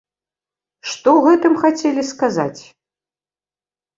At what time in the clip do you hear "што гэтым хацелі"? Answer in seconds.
0.93-2.05